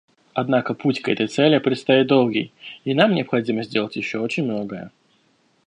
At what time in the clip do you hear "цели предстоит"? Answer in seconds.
1.27-2.07